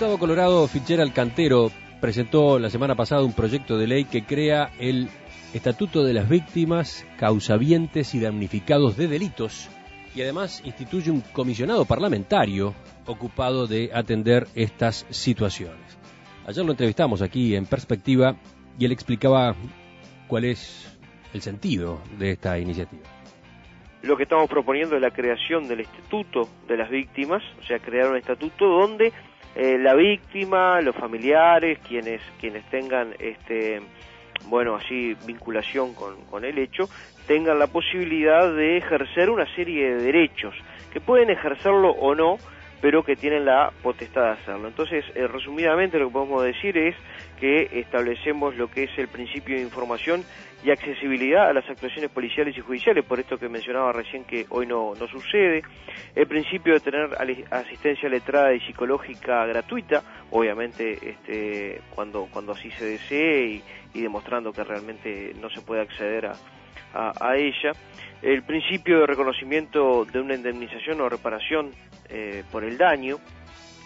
[0.00, 5.10] Diputado colorado Fitzgerald Cantero presentó la semana pasada un proyecto de ley que crea el
[5.52, 9.68] Estatuto de las Víctimas, Causavientes y Damnificados de Delitos
[10.14, 12.74] y además instituye un comisionado parlamentario
[13.04, 15.98] ocupado de atender estas situaciones.
[16.46, 18.36] Ayer lo entrevistamos aquí en Perspectiva
[18.78, 19.54] y él explicaba
[20.28, 20.98] cuál es
[21.34, 23.04] el sentido de esta iniciativa.
[24.00, 28.10] Lo que estamos proponiendo es la creación del Estatuto de las Víctimas, o sea, crear
[28.10, 29.12] un estatuto donde
[29.54, 33.82] eh, la víctima, los familiares, quienes, quienes tengan este,
[34.46, 36.88] bueno, así vinculación con, con el hecho,
[37.26, 40.54] tengan la posibilidad de ejercer una serie de derechos,
[40.92, 42.38] que pueden ejercerlo o no,
[42.80, 44.68] pero que tienen la potestad de hacerlo.
[44.68, 46.96] Entonces, eh, resumidamente lo que podemos decir es
[47.38, 50.24] que establecemos lo que es el principio de información
[50.62, 54.66] y accesibilidad a las actuaciones policiales y judiciales, por esto que mencionaba recién que hoy
[54.66, 55.62] no, no sucede,
[56.14, 57.08] el principio de tener
[57.50, 63.62] asistencia letrada y psicológica gratuita, obviamente este, cuando, cuando así se desee
[63.94, 66.34] y, demostrando que realmente no se puede acceder a,
[66.94, 67.72] a, ella,
[68.22, 71.70] el principio de reconocimiento de una indemnización o reparación
[72.10, 73.18] eh, por el daño,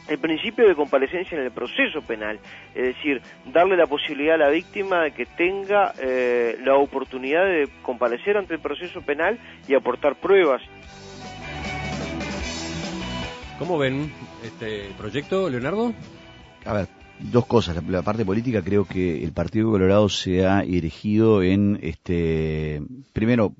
[0.08, 2.38] el principio de comparecencia en el proceso penal,
[2.74, 7.68] es decir, darle la posibilidad a la víctima de que tenga eh, la oportunidad de
[7.82, 10.62] comparecer ante el proceso penal y aportar pruebas.
[13.58, 15.94] ¿Cómo ven este proyecto, Leonardo?
[16.64, 16.88] A ver,
[17.20, 17.82] dos cosas.
[17.86, 23.54] La, parte política creo que el Partido Colorado se ha erigido en, este, primero,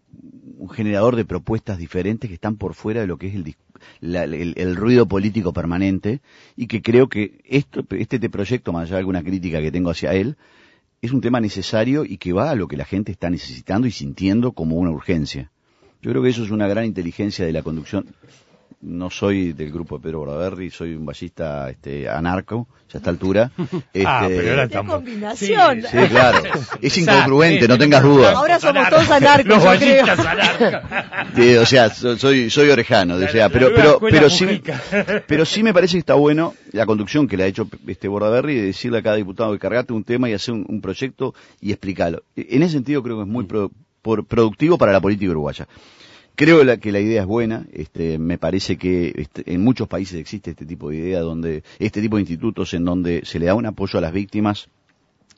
[0.59, 3.55] un generador de propuestas diferentes que están por fuera de lo que es el,
[4.01, 6.21] el, ruido político permanente
[6.57, 10.13] y que creo que esto, este proyecto, más allá de alguna crítica que tengo hacia
[10.13, 10.37] él,
[11.03, 13.91] es un tema necesario y que va a lo que la gente está necesitando y
[13.91, 15.51] sintiendo como una urgencia.
[16.01, 18.07] Yo creo que eso es una gran inteligencia de la conducción
[18.85, 23.11] no soy del grupo de Pedro Bordaberry, soy un ballista este, anarco, ya a esta
[23.11, 23.51] altura.
[23.59, 23.63] ah,
[24.27, 25.83] este, pero era ¡Qué combinación!
[25.83, 26.43] Sí, claro.
[26.81, 28.35] Es incongruente, no tengas dudas.
[28.35, 31.63] Ahora somos todos anarcos, Los ballistas anarcos.
[31.63, 34.63] o sea, so- soy, soy orejano, o La- sea, la pero, pero, pero sí,
[35.27, 38.55] pero sí me parece que está bueno la conducción que le ha hecho este Bordaberry
[38.57, 41.71] de decirle a cada diputado que cargate un tema y hacer un, un proyecto y
[41.73, 42.23] explicarlo.
[42.37, 43.71] En ese sentido creo que es muy pro-
[44.03, 45.67] por- productivo para la política uruguaya.
[46.37, 50.19] Creo la- que la idea es buena, este, me parece que este, en muchos países
[50.19, 53.55] existe este tipo de idea, donde este tipo de institutos en donde se le da
[53.55, 54.69] un apoyo a las víctimas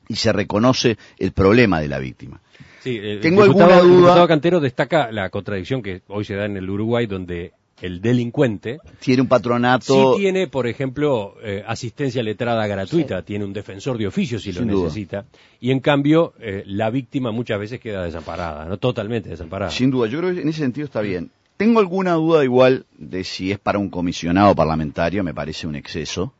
[0.07, 2.41] y se reconoce el problema de la víctima.
[2.81, 3.99] Sí, el Tengo diputado, alguna el duda.
[4.07, 7.51] diputado Cantero destaca la contradicción que hoy se da en el Uruguay, donde
[7.81, 10.15] el delincuente Tiene un patronato.
[10.15, 14.61] sí tiene, por ejemplo, eh, asistencia letrada gratuita, tiene un defensor de oficio si lo
[14.61, 14.83] duda.
[14.83, 15.25] necesita,
[15.59, 19.71] y en cambio eh, la víctima muchas veces queda desamparada, no totalmente desamparada.
[19.71, 21.31] Sin duda, yo creo que en ese sentido está bien.
[21.57, 26.33] Tengo alguna duda igual de si es para un comisionado parlamentario, me parece un exceso.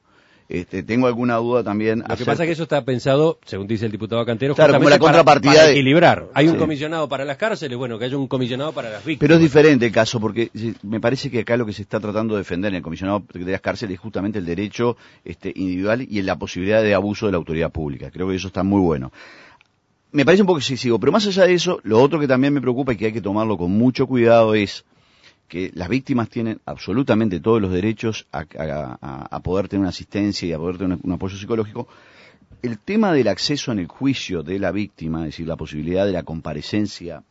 [0.50, 2.00] Este, tengo alguna duda también.
[2.08, 4.88] Lo que pasa es que eso está pensado, según dice el diputado Cantero, Claro, como
[4.90, 6.28] la para- contrapartida para de- equilibrar.
[6.34, 9.20] Hay un comisionado para las cárceles, bueno, que haya un comisionado para las víctimas.
[9.20, 10.50] Pero es diferente el caso, porque
[10.84, 13.52] me parece que acá lo que se está tratando de defender en el comisionado de
[13.52, 17.38] las cárceles es justamente el derecho este, individual y la posibilidad de abuso de la
[17.40, 18.10] autoridad pública.
[18.10, 19.12] Creo que eso está muy bueno.
[20.14, 22.62] Me parece un poco excesivo, pero más allá de eso, lo otro que también me
[22.62, 24.86] preocupa y que hay que tomarlo con mucho cuidado es
[25.48, 30.58] que las víctimas tienen absolutamente todos los derechos a, poder tener una asistencia y a
[30.58, 31.88] poder tener un, un apoyo psicológico.
[32.62, 36.12] El tema del acceso en el juicio de la víctima, es decir, la posibilidad de
[36.12, 37.24] la comparecencia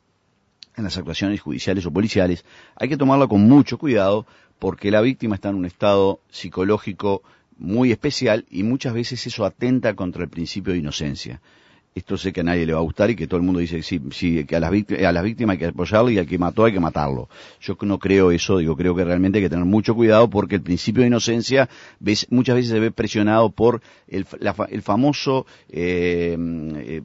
[0.77, 2.45] en las actuaciones judiciales o policiales,
[2.77, 4.27] hay que tomarlo con mucho cuidado
[4.59, 7.23] porque la víctima está en un estado psicológico
[7.59, 11.41] muy especial y muchas veces eso atenta contra el principio de inocencia.
[11.97, 13.83] Esto sé que a nadie le va a gustar y que todo el mundo dice
[13.83, 16.39] sí, sí, que a las, víctimas, a las víctimas hay que apoyarlo y al que
[16.39, 17.31] mató hay que matarlo.
[17.61, 20.63] Yo no creo eso, digo, creo que realmente hay que tener mucho cuidado porque el
[20.63, 26.37] principio de inocencia ves, muchas veces se ve presionado por el, la el famoso eh,
[26.77, 27.03] eh,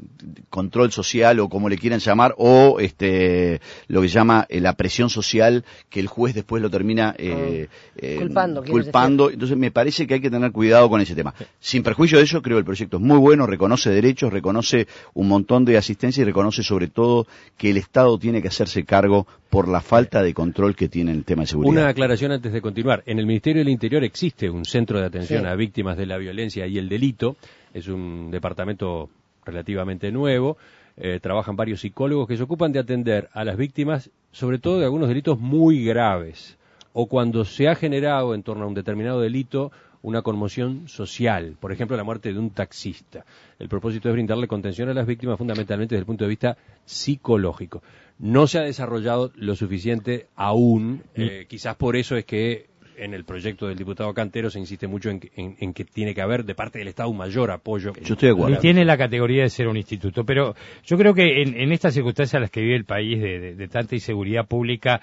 [0.50, 4.74] control social o como le quieran llamar o este lo que se llama eh, la
[4.74, 9.30] presión social que el juez después lo termina eh, eh, Culpando, culpando.
[9.30, 11.34] Entonces me parece que hay que tener cuidado con ese tema.
[11.60, 15.12] Sin perjuicio de eso, creo que el proyecto es muy bueno, reconoce derechos, reconoce reconoce
[15.14, 19.28] un montón de asistencia y reconoce sobre todo que el Estado tiene que hacerse cargo
[19.50, 21.72] por la falta de control que tiene el tema de seguridad.
[21.72, 23.04] Una aclaración antes de continuar.
[23.06, 25.48] En el Ministerio del Interior existe un centro de atención Sí.
[25.48, 27.36] a víctimas de la violencia y el delito.
[27.74, 29.10] Es un departamento
[29.46, 30.58] relativamente nuevo.
[30.98, 34.86] Eh, trabajan varios psicólogos que se ocupan de atender a las víctimas, sobre todo de
[34.86, 36.58] algunos delitos muy graves,
[36.94, 39.72] o cuando se ha generado en torno a un determinado delito
[40.04, 43.26] una conmoción social, por ejemplo la muerte de un taxista.
[43.60, 47.82] El propósito es brindarle contención a las víctimas fundamentalmente desde el punto de vista psicológico.
[48.20, 53.26] No se ha desarrollado lo suficiente aún, eh, quizás por eso es que en el
[53.26, 56.46] proyecto del diputado Cantero se insiste mucho en, que- en- en que tiene que haber
[56.46, 57.94] de parte del Estado un mayor apoyo.
[58.04, 58.56] Yo estoy de acuerdo.
[58.58, 60.24] Y tiene la categoría de ser un instituto.
[60.24, 60.54] Pero
[60.86, 63.56] yo creo que en, en estas circunstancias en las que vive el país de, de-
[63.56, 65.02] de tanta inseguridad pública,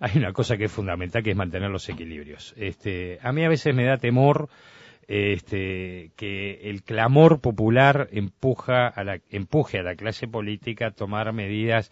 [0.00, 2.54] hay una cosa que es fundamental, que es mantener los equilibrios.
[2.56, 4.48] Este, a mí a veces me da temor
[5.06, 11.32] este, que el clamor popular empuja a la, empuje a la clase política a tomar
[11.32, 11.90] medidas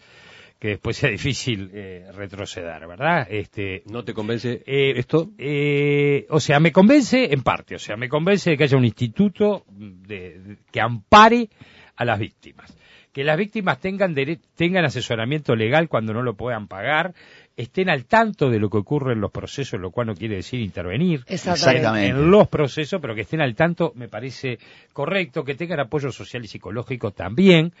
[0.57, 3.27] que después sea difícil eh, retroceder, ¿verdad?
[3.29, 5.29] Este, ¿No te convence eh, esto?
[5.37, 8.83] eh, o sea, me convence en parte, o sea, me convence de que haya un
[8.85, 11.49] instituto de- de- que ampare
[11.95, 12.75] a las víctimas.
[13.13, 14.13] Que las víctimas tengan,
[14.55, 17.13] tengan asesoramiento legal cuando no lo puedan pagar,
[17.55, 20.59] estén al tanto de lo que ocurre en los procesos, lo cual no quiere decir
[20.59, 22.07] intervenir Exactamente.
[22.07, 24.59] en los procesos, pero que estén al tanto me parece
[24.93, 27.73] correcto, que tengan apoyo social y psicológico también.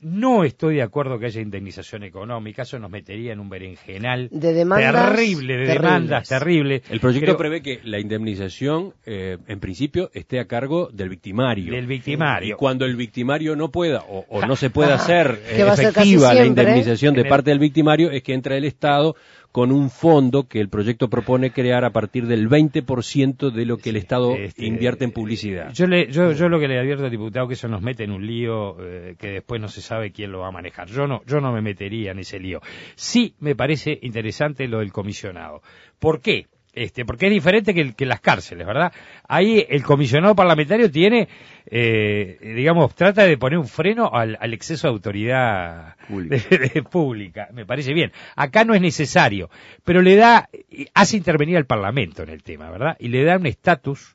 [0.00, 4.52] No estoy de acuerdo que haya indemnización económica, eso nos metería en un berenjenal De
[4.52, 5.82] demandas terrible, de terribles.
[5.82, 6.82] demandas terrible.
[6.90, 11.72] El proyecto Pero prevé que la indemnización, eh, en principio, esté a cargo del victimario.
[11.72, 12.54] Del victimario.
[12.54, 16.44] Y cuando el victimario no pueda o, o no se pueda hacer eh, efectiva la
[16.44, 19.16] indemnización de parte del victimario, es que entra el Estado
[19.56, 23.88] con un fondo que el proyecto propone crear a partir del 20% de lo que
[23.88, 25.72] el Estado Este, invierte en publicidad.
[25.72, 28.10] Yo, le, yo, yo lo que le advierto al diputado que eso nos mete en
[28.10, 30.88] un lío eh, que después no se sabe quién lo va a manejar.
[30.88, 32.60] Yo no, yo no me metería en ese lío.
[32.96, 35.62] Sí me parece interesante lo del comisionado.
[35.98, 36.48] ¿Por qué?
[36.76, 38.92] Este, porque es diferente que, que las cárceles, ¿verdad?
[39.26, 41.26] Ahí el comisionado parlamentario tiene,
[41.70, 46.36] eh, digamos, trata de poner un freno al, al exceso de autoridad Pública.
[46.50, 47.48] de- de- pública.
[47.54, 48.12] Me parece bien.
[48.36, 49.48] Acá no es necesario,
[49.84, 50.48] pero le da,
[50.94, 52.96] hace intervenir al Parlamento en el tema, ¿verdad?
[53.00, 54.14] Y le da un estatus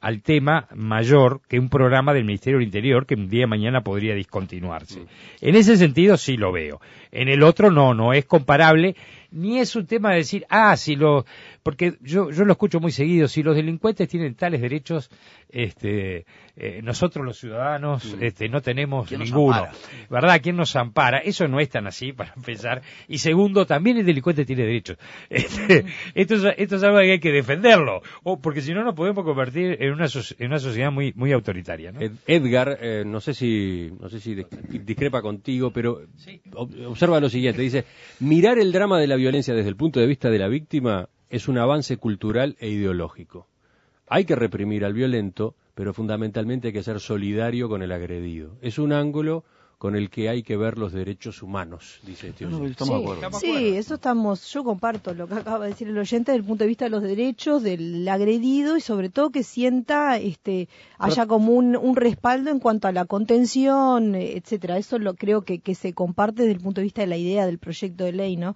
[0.00, 3.80] al tema mayor que un programa del Ministerio del Interior que un día de mañana
[3.80, 5.00] podría discontinuarse.
[5.40, 6.78] En ese sentido sí lo veo.
[7.10, 8.96] En el otro no, no es comparable,
[9.30, 11.24] ni es un tema de decir, ah, si lo,
[11.64, 15.10] porque yo, yo lo escucho muy seguido, si los delincuentes tienen tales derechos,
[15.48, 16.26] este,
[16.56, 19.66] eh, nosotros los ciudadanos, este, no tenemos ¿Quién nos ninguno.
[20.10, 20.40] ¿Verdad?
[20.42, 21.18] ¿Quién nos ampara?
[21.18, 22.82] Eso no es tan así, para empezar.
[23.08, 24.98] Y segundo, también el delincuente tiene derechos.
[25.30, 25.84] Este,
[26.14, 29.24] esto, es, esto es algo que hay que defenderlo, o porque si no nos podemos
[29.24, 30.06] convertir en una,
[30.38, 31.92] en una sociedad muy, muy autoritaria.
[32.26, 34.48] Edgar, eh, no sé si no sé si dis-
[34.84, 36.02] discrepa contigo, pero
[36.52, 37.84] ob- observa lo siguiente, dice,
[38.20, 41.48] mirar el drama de la violencia desde el punto de vista de la víctima es
[41.48, 43.48] un avance cultural e ideológico.
[44.06, 48.56] Hay que reprimir al violento, pero fundamentalmente hay que ser solidario con el agredido.
[48.62, 49.42] Es un ángulo
[49.78, 52.72] con el que hay que ver los derechos humanos, dice este No, oyente.
[52.72, 53.38] estamos de acuerdo.
[53.40, 56.64] Sí, eso estamos, yo comparto lo que acaba de decir el oyente desde el punto
[56.64, 60.68] de vista de los derechos del agredido y sobre todo que sienta, este,
[60.98, 64.78] haya como un, un respaldo en cuanto a la contención, etcétera.
[64.78, 67.46] Eso lo creo que, que se comparte desde el punto de vista de la idea
[67.46, 68.54] del proyecto de ley, ¿no?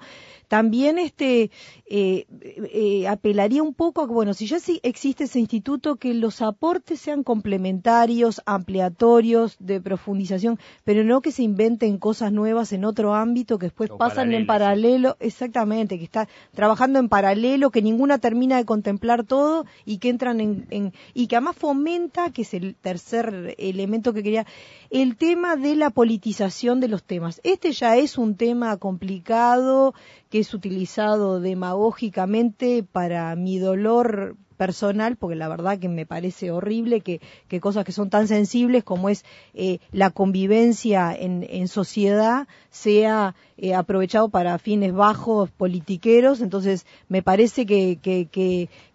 [0.48, 1.50] También este
[1.86, 2.24] eh,
[2.72, 6.40] eh, apelaría un poco a que, bueno, si ya sí existe ese instituto, que los
[6.40, 13.14] aportes sean complementarios, ampliatorios, de profundización, pero no que se inventen cosas nuevas en otro
[13.14, 18.18] ámbito que después O pasan en paralelo, exactamente, que está trabajando en paralelo, que ninguna
[18.18, 22.54] termina de contemplar todo y que entran en, en- y que además fomenta, que es
[22.54, 24.46] el tercer elemento que quería,
[24.90, 27.40] el tema de la politización de los temas.
[27.42, 29.94] Este ya es un tema complicado
[30.30, 37.00] que es utilizado demagógicamente para mi dolor personal, porque la verdad que me parece horrible
[37.00, 39.24] que, que cosas que son tan sensibles como es
[39.54, 46.40] eh, la convivencia en, en sociedad sea eh, aprovechado para fines bajos politiqueros.
[46.40, 48.28] Entonces, me parece que, que,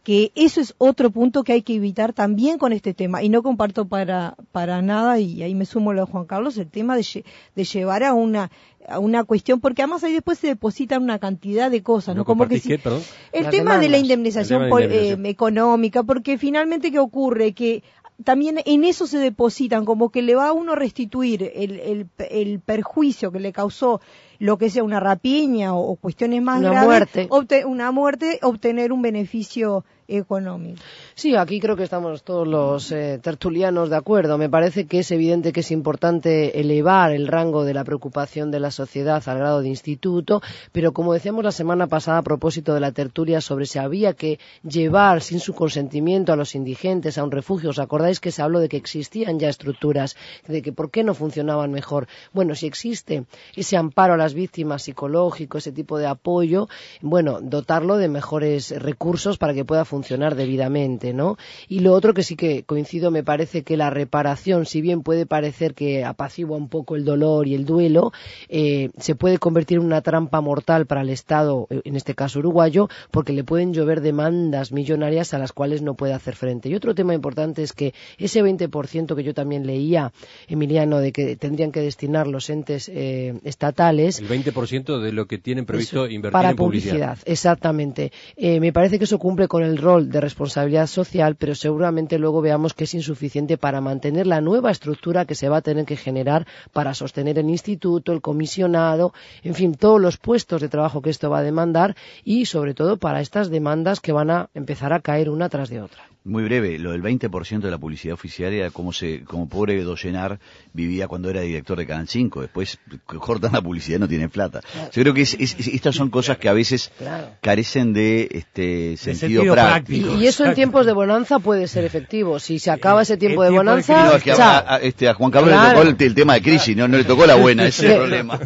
[0.03, 3.23] que, eso es otro punto que hay que evitar también con este tema.
[3.23, 6.69] Y no comparto para, para nada, y ahí me sumo lo de Juan Carlos, el
[6.69, 8.51] tema de llevar a una
[8.87, 12.21] a una cuestión, porque además ahí después se depositan una cantidad de cosas, ¿no?
[12.21, 13.01] ¿No Como que compartís si, qué, perdón?
[13.31, 14.01] el Las tema de la demandas.
[14.01, 17.53] indemnización, de la eh, económica, porque finalmente ¿qué ocurre?
[17.53, 17.83] Que
[18.23, 22.59] también en eso se depositan, como que le va a uno restituir el, el, el
[22.59, 24.01] perjuicio que le causó
[24.39, 27.27] lo que sea una rapiña o, o cuestiones más Una graves, muerte.
[27.29, 30.81] obte- una muerte, obtener un beneficio económico.
[31.15, 34.37] Sí, aquí creo que estamos todos los eh, tertulianos de acuerdo.
[34.37, 38.59] Me parece que es evidente que es importante elevar el rango de la preocupación de
[38.59, 40.41] la sociedad al grado de instituto,
[40.73, 44.39] pero como decíamos la semana pasada a propósito de la tertulia sobre si había que
[44.67, 48.59] llevar sin su consentimiento a los indigentes a un refugio, ¿os acordáis que se habló
[48.59, 50.15] de que existían ya estructuras,
[50.47, 52.07] de que por qué no funcionaban mejor?
[52.33, 53.23] Bueno, si existe
[53.55, 56.69] ese amparo a las víctimas psicológico, ese tipo de apoyo,
[57.01, 61.37] bueno, dotarlo de mejores recursos para que pueda funcionar debidamente, ¿no?
[61.67, 65.25] Y lo otro que sí que coincido, me parece que la reparación, si bien puede
[65.25, 68.13] parecer que apacigua un poco el dolor y el duelo,
[68.47, 72.87] eh, se puede convertir en una trampa mortal para el Estado, en este caso uruguayo,
[73.11, 76.69] porque le pueden llover demandas millonarias a las cuales no puede hacer frente.
[76.69, 80.13] Y otro tema importante es que ese 20% que yo también leía,
[80.47, 85.37] Emiliano, de que tendrían que destinar los entes eh, estatales, El 20% de lo que
[85.37, 86.93] tienen previsto eso, invertir para en publicidad.
[86.93, 87.17] publicidad.
[87.25, 88.11] Exactamente.
[88.35, 92.41] Eh, me parece que eso cumple con el rol de responsabilidad social, pero seguramente luego
[92.41, 95.97] veamos que es insuficiente para mantener la nueva estructura que se va a tener que
[95.97, 101.09] generar para sostener el instituto, el comisionado, en fin, todos los puestos de trabajo que
[101.09, 105.01] esto va a demandar y sobre todo para estas demandas que van a empezar a
[105.01, 106.03] caer una tras de otra.
[106.25, 110.39] Muy breve, lo del 20% de la publicidad oficial era como se, como pobre Doyenar
[110.71, 112.41] vivía cuando era director de Canal 5.
[112.41, 114.61] Después cortan la publicidad no tienen plata.
[114.91, 117.27] Yo creo que es- es- es- estas son cosas que a veces Claro.
[117.41, 120.01] carecen de este sentido, sentido práctico.
[120.07, 120.21] práctico.
[120.21, 122.39] Y, y eso en tiempos de bonanza puede ser efectivo.
[122.39, 124.77] Si se acaba ese tiempo el de tiempo de bonanza, No, es que a, a-
[124.77, 125.67] este, a Juan Carlos Claro.
[125.83, 127.91] le tocó el, el tema de crisis, no, no le tocó la buena, ese es
[127.91, 127.97] el Sí.
[127.97, 128.39] problema.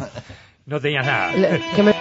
[0.66, 1.32] No tenías nada.
[1.32, 1.94] Le- que me-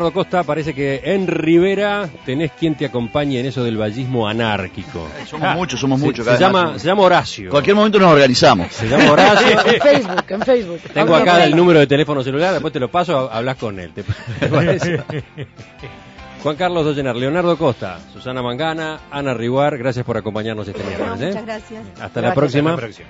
[0.00, 5.06] Leonardo Costa, parece que en Rivera tenés quien te acompañe en eso del vallismo anárquico.
[5.28, 6.24] Somos muchos, somos Se- muchos.
[6.26, 7.50] Se, llama, se llama Horacio.
[7.50, 8.72] Cualquier momento nos organizamos.
[8.72, 9.48] Se llama Horacio.
[9.66, 10.80] en Facebook, en Facebook.
[10.94, 13.92] Tengo acá el número de teléfono celular, después te lo paso, hablas con él.
[13.92, 15.02] ¿Te, te parece?
[16.42, 21.20] Juan Carlos Dollenar, Leonardo Costa, Susana Mangana, Ana Riguar, gracias por acompañarnos este No, miércoles.
[21.20, 21.26] ¿eh?
[21.26, 21.82] muchas gracias.
[22.00, 22.70] Hasta la Gracias, próxima.
[22.70, 23.08] Hasta la próxima.